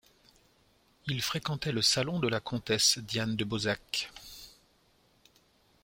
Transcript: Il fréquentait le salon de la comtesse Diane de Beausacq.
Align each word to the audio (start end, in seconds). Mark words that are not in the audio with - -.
Il 1.05 1.21
fréquentait 1.21 1.71
le 1.71 1.83
salon 1.83 2.17
de 2.19 2.27
la 2.27 2.39
comtesse 2.39 2.97
Diane 2.97 3.35
de 3.35 3.43
Beausacq. 3.43 4.09